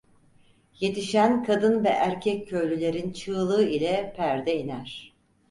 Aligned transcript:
Yetişen 0.79 1.43
kadın 1.43 1.83
ve 1.83 1.89
erkek 1.89 2.49
köylülerin 2.49 3.13
çığlığı 3.13 3.63
ile 3.69 4.13
perde 4.17 4.59
iner. 4.59 5.13